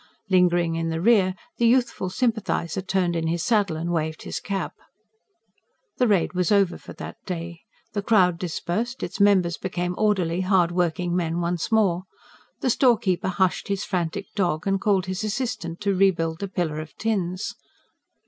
[0.31, 4.73] Lingering in the rear, the youthful sympathiser turned in his saddle and waved his cap.
[5.97, 7.61] The raid was over for that day.
[7.93, 12.05] The crowd dispersed; its members became orderly, hard working men once more.
[12.61, 16.95] The storekeeper hushed his frantic dog, and called his assistant to rebuild the pillar of
[16.95, 17.53] tins.